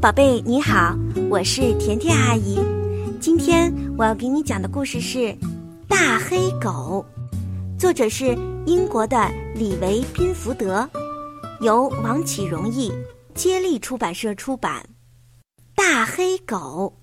[0.00, 0.94] 宝贝，你好，
[1.28, 2.56] 我是甜甜阿姨。
[3.20, 5.18] 今天我要给你讲的故事是
[5.88, 7.04] 《大黑狗》，
[7.80, 8.26] 作者是
[8.64, 10.88] 英国的李维宾福德，
[11.62, 12.92] 由王启荣译，
[13.34, 14.88] 接力出版社出版。
[15.74, 16.96] 大黑狗。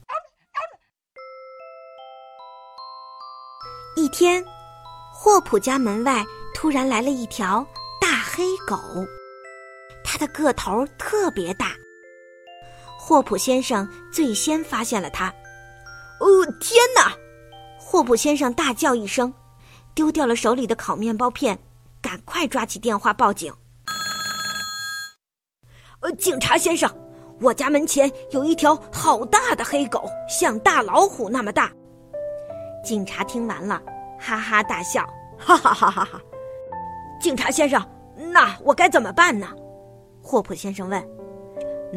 [3.97, 4.41] 一天，
[5.13, 6.23] 霍普家门外
[6.53, 7.67] 突然来了一条
[7.99, 8.79] 大黑狗，
[10.01, 11.73] 它的个头特别大。
[13.07, 15.27] 霍普先生最先发现了它。
[16.19, 17.15] 哦，天哪！
[17.77, 19.31] 霍普先生大叫一声，
[19.93, 21.59] 丢掉了手里的烤面包片，
[22.01, 23.53] 赶快抓起电话报警。
[25.99, 26.91] 呃，警察先生，
[27.39, 31.71] 我家门前有一条好大的黑狗，像大老虎那么大。
[32.83, 33.79] 警察听完了，
[34.19, 36.19] 哈哈大笑，哈哈哈哈哈！
[37.21, 37.87] 警察先生，
[38.33, 39.47] 那我该怎么办呢？
[40.23, 41.07] 霍普先生问。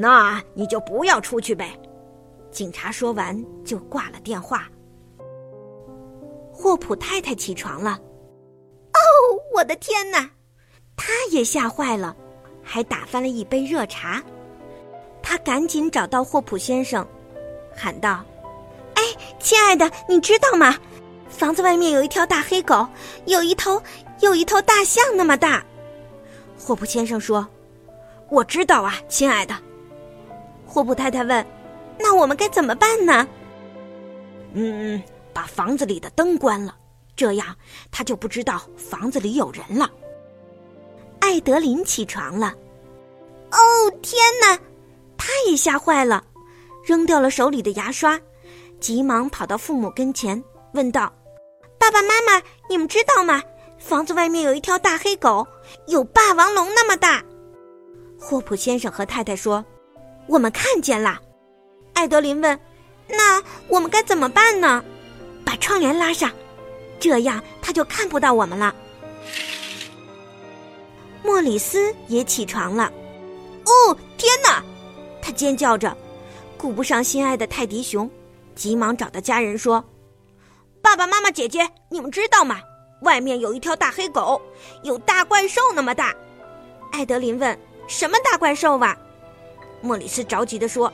[0.00, 1.76] 那你就不要出去呗。
[2.52, 4.68] 警察说完就挂了电话。
[6.52, 7.98] 霍普太太起床了，
[8.92, 8.98] 哦，
[9.54, 10.30] 我的天哪！
[10.96, 12.16] 她也吓坏了，
[12.62, 14.22] 还打翻了一杯热茶。
[15.20, 17.06] 她赶紧找到霍普先生，
[17.76, 18.24] 喊道
[18.94, 19.02] ：“哎，
[19.40, 20.76] 亲爱的，你知道吗？
[21.28, 22.86] 房子外面有一条大黑狗，
[23.26, 23.82] 有一头
[24.20, 25.64] 有一头大象那么大。”
[26.58, 27.46] 霍普先生说
[28.30, 29.54] ：“我知道啊，亲爱的。”
[30.78, 31.44] 霍普太太问
[31.98, 33.26] ：“那我们该怎么办呢
[34.54, 36.72] ？”“嗯，把房子里的灯关了，
[37.16, 37.56] 这样
[37.90, 39.90] 他就不知道房子里有人了。”
[41.18, 42.54] 艾德琳起床了。
[43.50, 43.58] “哦，
[44.02, 44.56] 天哪！”
[45.18, 46.22] 他也吓坏了，
[46.84, 48.16] 扔掉了手里的牙刷，
[48.78, 50.40] 急忙跑到父母跟前，
[50.74, 51.12] 问道
[51.76, 53.42] ：“爸爸妈妈，你们知道吗？
[53.80, 55.44] 房子外面有一条大黑狗，
[55.88, 57.20] 有霸王龙那么大。”
[58.16, 59.64] 霍普先生和太太说。
[60.28, 61.18] 我们看见了，
[61.94, 62.60] 艾德琳问
[63.08, 64.84] ：“那我们该怎么办呢？”
[65.44, 66.30] 把窗帘拉上，
[67.00, 68.74] 这样他就看不到我们了。
[71.22, 72.92] 莫里斯也起床了。
[73.64, 74.62] 哦，天哪！
[75.22, 75.96] 他尖叫着，
[76.58, 78.08] 顾不上心爱的泰迪熊，
[78.54, 79.82] 急忙找到家人说
[80.82, 82.60] ：“爸爸妈妈、姐姐，你们知道吗？
[83.02, 84.40] 外面有一条大黑狗，
[84.82, 86.14] 有大怪兽那么大。”
[86.92, 87.58] 艾德琳问
[87.88, 88.94] ：“什么大怪兽啊？”
[89.80, 90.92] 莫里斯着急地说：“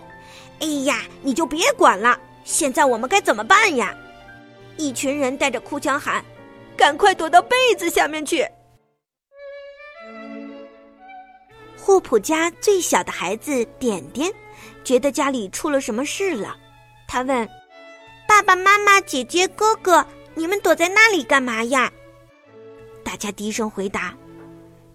[0.60, 2.18] 哎呀，你就别管了！
[2.44, 3.96] 现在我们该怎么办呀？”
[4.76, 6.24] 一群人带着哭腔喊
[6.76, 8.46] ：“赶快躲到被子下面去！”
[11.80, 14.32] 霍普家最小的孩子点点
[14.82, 16.56] 觉得家里出了什么事了，
[17.06, 17.48] 他问
[18.26, 21.92] ：“爸爸妈妈、姐姐、哥哥，你们躲在那里干嘛呀？”
[23.04, 24.14] 大家低声回答：“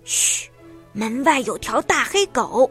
[0.03, 0.50] 嘘，
[0.94, 2.69] 门外有条大黑狗。”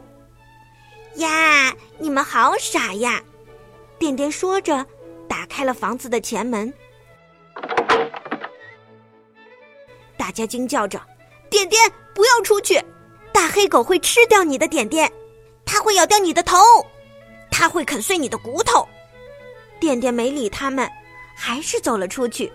[1.15, 3.21] 呀，你们好傻呀！
[3.97, 4.85] 点点说着，
[5.27, 6.71] 打开了房子的前门。
[10.15, 11.01] 大家惊叫着
[11.49, 11.81] ：“点点，
[12.13, 12.81] 不要出去！
[13.33, 15.11] 大黑狗会吃掉你的点点，
[15.65, 16.57] 它会咬掉你的头，
[17.49, 18.87] 它会啃碎你的骨头。”
[19.79, 20.89] 点点没理他们，
[21.35, 22.51] 还是走了出去。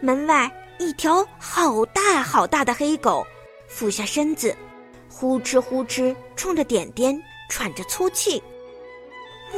[0.00, 3.26] 门外，一条好大好大的黑狗
[3.68, 4.56] 俯下身子，
[5.08, 7.22] 呼哧呼哧冲着点点。
[7.52, 8.42] 喘着粗气，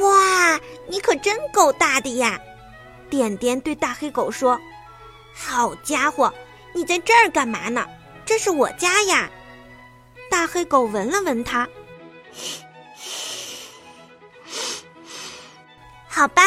[0.00, 2.40] 哇，你可真够大的呀！
[3.08, 4.60] 点点对大黑狗说
[5.32, 6.34] ：“好家伙，
[6.74, 7.86] 你在这儿干嘛呢？
[8.26, 9.30] 这是我家呀！”
[10.28, 11.68] 大黑狗闻了闻它，
[16.08, 16.42] 好吧，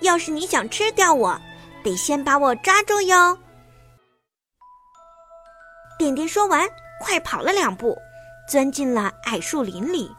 [0.00, 1.40] 要是你想吃掉我，
[1.82, 3.38] 得先把我抓住哟。
[5.98, 6.68] 点点说完，
[7.00, 7.96] 快跑了两步，
[8.46, 10.14] 钻进了矮树林里。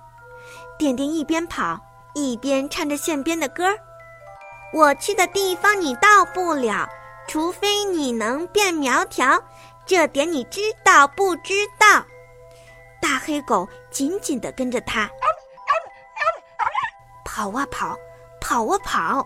[0.77, 1.79] 点点一边跑
[2.13, 3.77] 一边唱着线编的歌儿
[4.73, 6.89] ：“我去的地方你到不了，
[7.27, 9.41] 除非你能变苗条，
[9.85, 12.05] 这点你知道不知道？”
[13.01, 15.09] 大黑狗紧紧地跟着他，
[17.23, 17.97] 跑啊跑，
[18.39, 19.25] 跑啊跑，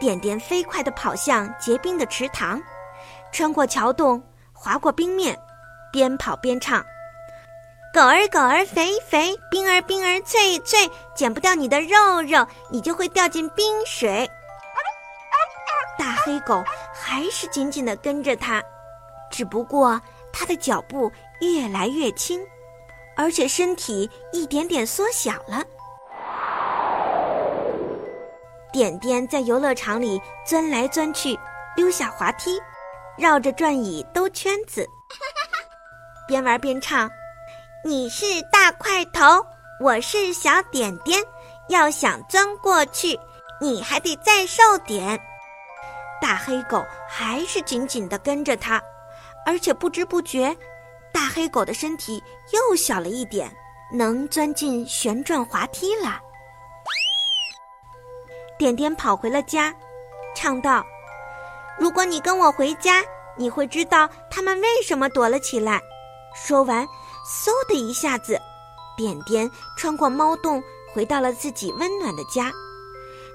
[0.00, 2.60] 点点飞快地跑向结冰的池塘，
[3.32, 4.22] 穿过桥洞，
[4.52, 5.38] 滑过冰面，
[5.92, 6.84] 边跑边唱。
[7.96, 14.30] 狗儿狗儿肥肥，冰儿冰儿脆脆，剪不掉你的肉肉，你就会掉进冰水。
[15.98, 16.62] 大黑狗
[16.92, 18.62] 还是紧紧地跟着它，
[19.30, 19.98] 只不过
[20.30, 21.10] 它的脚步
[21.40, 22.38] 越来越轻，
[23.16, 25.64] 而且身体一点点缩小了。
[28.74, 31.34] 点点在游乐场里钻来钻去，
[31.76, 32.60] 溜下滑梯，
[33.16, 34.86] 绕着转椅兜圈子，
[36.28, 37.10] 边玩边唱。
[37.86, 39.46] 你是大块头，
[39.78, 41.22] 我是小点点，
[41.68, 43.16] 要想钻过去，
[43.60, 45.16] 你还得再瘦点。
[46.20, 48.82] 大黑狗还是紧紧地跟着他，
[49.46, 50.52] 而且不知不觉，
[51.12, 52.20] 大黑狗的身体
[52.52, 53.48] 又小了一点，
[53.92, 56.20] 能钻进旋转滑梯了。
[58.58, 59.72] 点点跑回了家，
[60.34, 60.84] 唱道
[61.78, 63.00] ：“如果你跟我回家，
[63.36, 65.80] 你会知道他们为什么躲了起来。”
[66.34, 66.84] 说完，
[67.26, 68.40] 嗖的一下子，
[68.96, 70.62] 点点穿过猫洞，
[70.92, 72.52] 回到了自己温暖的家。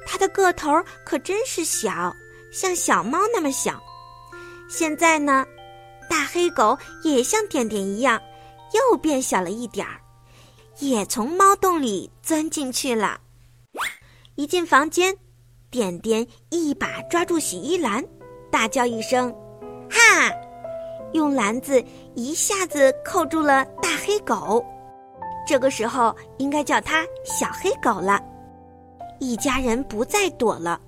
[0.08, 0.72] 它的个头
[1.06, 2.16] 可真是小，
[2.52, 3.82] 像小猫那么小。
[4.70, 5.46] 现在呢，
[6.10, 8.20] 大黑狗也像点点一样，
[8.74, 10.00] 又变小了一点儿，
[10.80, 13.20] 也从猫洞里钻进去了。
[14.36, 15.16] 一进房间，
[15.70, 18.04] 点点一把抓住洗衣篮，
[18.50, 19.30] 大叫一声
[19.92, 20.32] ：“哈！”
[21.14, 21.84] 用篮子
[22.16, 24.64] 一下子扣住了大黑狗。
[25.48, 28.22] 这个时候应该叫它小黑狗了。
[29.20, 30.80] 一家人不再躲了，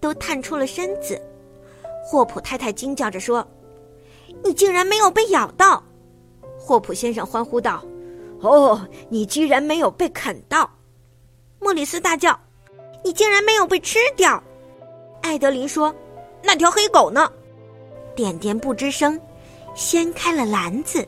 [0.00, 1.20] 都探出了身子。
[2.04, 3.46] 霍普太太惊叫着说
[4.44, 5.82] ：“你竟然没有被咬到！”
[6.58, 7.82] 霍普先生欢呼道
[8.42, 10.68] ：“哦，你居然没有被啃到！”
[11.60, 12.38] 莫里斯大叫。
[13.02, 14.42] 你竟然没有被吃掉，
[15.22, 15.94] 艾德琳说
[16.44, 17.32] ：“那条黑狗呢？”
[18.14, 19.18] 点点不吱声，
[19.74, 21.06] 掀开了篮子。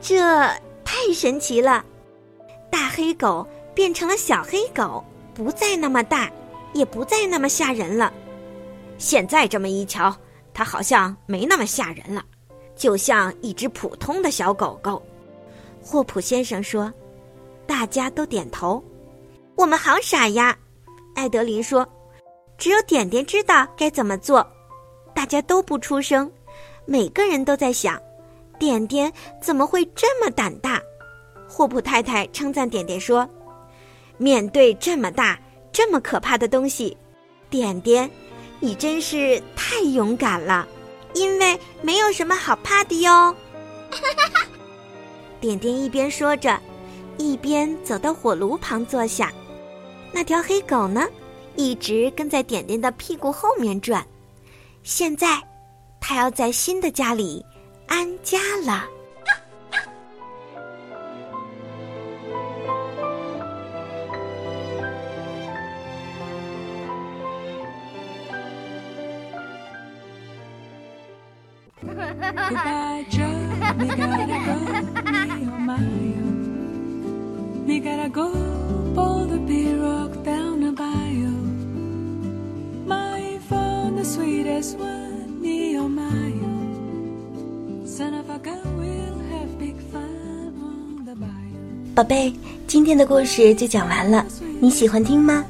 [0.00, 0.18] 这
[0.84, 1.84] 太神奇了！
[2.70, 5.04] 大黑狗变成了小黑狗，
[5.34, 6.30] 不再那么大，
[6.72, 8.12] 也不再那么吓人了。
[8.96, 10.14] 现在这么一瞧，
[10.54, 12.24] 它好像没那么吓人了，
[12.74, 15.02] 就像一只普通的小狗狗。
[15.82, 16.92] 霍普先生说
[17.66, 18.82] ：“大家都点头。”
[19.56, 20.56] 我们好傻呀，
[21.14, 21.86] 艾德琳说
[22.58, 24.46] ：“只有点点知道该怎么做。”
[25.14, 26.30] 大家都不出声，
[26.84, 28.00] 每个人都在想：
[28.58, 30.80] 点点怎么会这么胆大？
[31.48, 33.28] 霍普太太称赞点点说
[34.18, 35.38] ：“面对这么大、
[35.72, 36.96] 这么可怕的东西，
[37.48, 38.08] 点点，
[38.60, 40.68] 你真是太勇敢了，
[41.14, 43.34] 因为没有什么好怕的哟。
[45.40, 46.60] ”点点一边说着，
[47.16, 49.32] 一边走到火炉旁坐下。
[50.12, 51.08] 那条黑狗呢，
[51.58, 54.06] 一直跟在点点的屁股后面转。
[54.84, 55.42] 现在，
[56.00, 57.44] 它要在新的家里
[57.88, 58.86] 安家了。
[91.94, 92.32] 宝贝，
[92.68, 94.24] 今天的故事就讲完了，
[94.60, 95.44] 你喜欢听吗？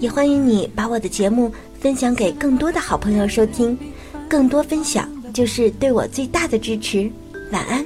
[0.00, 3.78] 也欢迎你把我的节目分享给更多的好朋友收听，
[4.28, 7.10] 更多分享就是对我最大的支持。
[7.50, 7.82] 晚安。